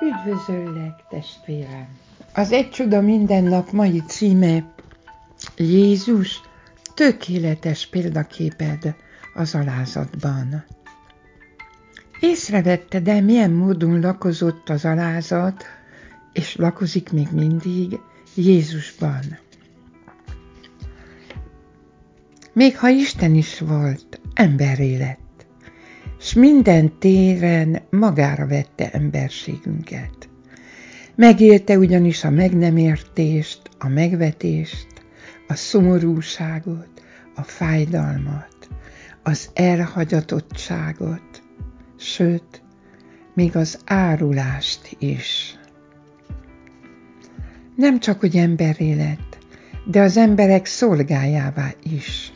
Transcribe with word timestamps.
Üdvözöllek, 0.00 1.04
testvérem! 1.10 1.88
Az 2.34 2.52
Egy 2.52 2.70
Csoda 2.70 3.00
Minden 3.00 3.44
Nap 3.44 3.70
mai 3.70 4.02
címe 4.06 4.72
Jézus 5.56 6.40
tökéletes 6.94 7.86
példaképed 7.86 8.94
az 9.34 9.54
alázatban. 9.54 10.64
Észrevette, 12.20 13.00
de 13.00 13.20
milyen 13.20 13.50
módon 13.50 14.00
lakozott 14.00 14.68
az 14.68 14.84
alázat, 14.84 15.64
és 16.32 16.56
lakozik 16.56 17.12
még 17.12 17.28
mindig 17.32 18.00
Jézusban. 18.34 19.38
Még 22.52 22.78
ha 22.78 22.88
Isten 22.88 23.34
is 23.34 23.58
volt, 23.58 24.20
emberré 24.34 24.96
lett, 24.96 25.27
s 26.28 26.32
minden 26.34 26.98
téren 26.98 27.82
magára 27.90 28.46
vette 28.46 28.90
emberségünket. 28.90 30.28
Megélte 31.14 31.78
ugyanis 31.78 32.24
a 32.24 32.30
meg 32.30 32.56
nem 32.56 32.76
értést, 32.76 33.60
a 33.78 33.88
megvetést, 33.88 34.86
a 35.46 35.54
szomorúságot, 35.54 36.88
a 37.34 37.42
fájdalmat, 37.42 38.68
az 39.22 39.50
elhagyatottságot, 39.54 41.42
sőt, 41.96 42.62
még 43.34 43.56
az 43.56 43.78
árulást 43.84 44.96
is. 44.98 45.58
Nem 47.76 48.00
csak, 48.00 48.20
hogy 48.20 48.36
emberré 48.36 48.94
lett, 48.94 49.38
de 49.84 50.00
az 50.00 50.16
emberek 50.16 50.66
szolgájává 50.66 51.74
is 51.82 52.32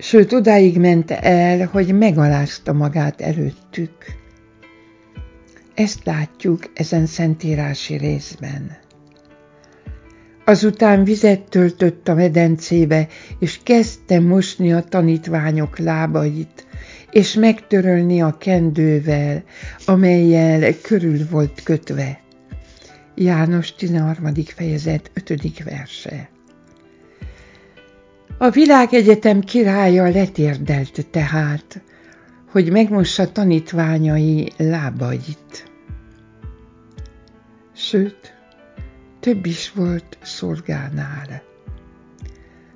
sőt 0.00 0.32
odáig 0.32 0.78
ment 0.78 1.10
el, 1.10 1.66
hogy 1.66 1.98
megalázta 1.98 2.72
magát 2.72 3.20
előttük. 3.20 3.92
Ezt 5.74 6.04
látjuk 6.04 6.70
ezen 6.74 7.06
szentírási 7.06 7.96
részben. 7.96 8.76
Azután 10.44 11.04
vizet 11.04 11.40
töltött 11.40 12.08
a 12.08 12.14
medencébe, 12.14 13.08
és 13.38 13.60
kezdte 13.62 14.20
mosni 14.20 14.72
a 14.72 14.80
tanítványok 14.80 15.78
lábait, 15.78 16.66
és 17.10 17.34
megtörölni 17.34 18.20
a 18.22 18.36
kendővel, 18.38 19.42
amelyel 19.84 20.74
körül 20.82 21.28
volt 21.30 21.62
kötve. 21.62 22.20
János 23.14 23.74
13. 23.74 24.34
fejezet 24.44 25.10
5. 25.14 25.62
verse. 25.64 26.28
A 28.42 28.50
világegyetem 28.50 29.40
királya 29.40 30.08
letérdelt 30.08 31.06
tehát, 31.10 31.82
hogy 32.50 32.70
megmossa 32.70 33.32
tanítványai 33.32 34.52
lábait. 34.56 35.70
Sőt, 37.74 38.34
több 39.20 39.46
is 39.46 39.72
volt 39.72 40.18
szolgánál. 40.22 41.42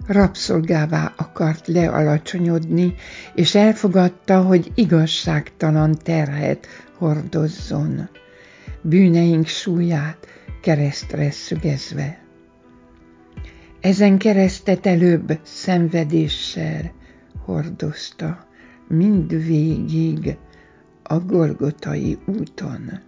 Rabszolgává 0.07 1.13
akart 1.17 1.67
lealacsonyodni, 1.67 2.95
és 3.35 3.55
elfogadta, 3.55 4.43
hogy 4.43 4.73
igazságtalan 4.75 5.99
terhet 6.03 6.67
hordozzon, 6.99 8.09
bűneink 8.81 9.47
súlyát 9.47 10.27
keresztre 10.61 11.31
szügezve. 11.31 12.24
Ezen 13.85 14.19
keresztet 14.19 14.87
előbb 14.87 15.39
szenvedéssel 15.43 16.93
hordozta 17.45 18.47
mind 18.89 19.31
végig 19.31 20.37
a 21.03 21.19
Golgotai 21.19 22.19
úton. 22.27 23.01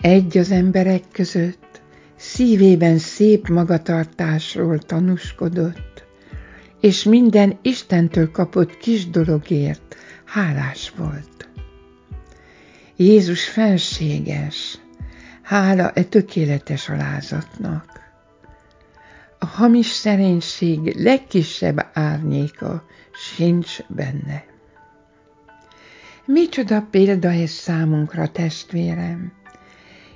Egy 0.00 0.38
az 0.38 0.50
emberek 0.50 1.02
között 1.12 1.82
szívében 2.16 2.98
szép 2.98 3.48
magatartásról 3.48 4.78
tanúskodott, 4.78 6.04
és 6.80 7.02
minden 7.02 7.58
Istentől 7.62 8.30
kapott 8.30 8.76
kis 8.76 9.10
dologért 9.10 9.96
hálás 10.24 10.92
volt. 10.96 11.48
Jézus 12.96 13.48
fenséges, 13.48 14.78
hála 15.42 15.90
e 15.90 16.04
tökéletes 16.04 16.88
alázatnak 16.88 18.04
hamis 19.56 19.86
szerénység 19.86 20.94
legkisebb 20.96 21.86
árnyéka 21.92 22.84
sincs 23.12 23.78
benne. 23.88 24.44
Micsoda 26.24 26.86
példa 26.90 27.32
ez 27.32 27.50
számunkra, 27.50 28.28
testvérem! 28.28 29.32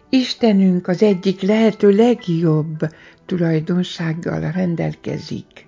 Istenünk 0.09 0.89
az 0.89 1.03
egyik 1.03 1.41
lehető 1.41 1.91
legjobb 1.91 2.79
tulajdonsággal 3.27 4.51
rendelkezik, 4.51 5.67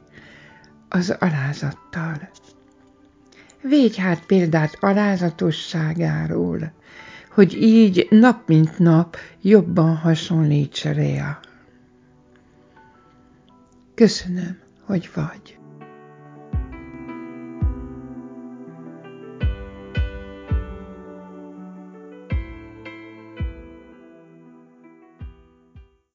az 0.89 1.17
alázattal. 1.19 2.31
Végy 3.63 3.97
hát 3.97 4.27
példát 4.27 4.77
alázatosságáról, 4.81 6.73
hogy 7.31 7.63
így 7.63 8.07
nap 8.11 8.49
mint 8.49 8.79
nap 8.79 9.17
jobban 9.43 9.97
hasonlíts 9.97 10.85
Rea. 10.85 11.41
Köszönöm, 14.03 14.59
hogy 14.87 15.11
vagy. 15.15 15.62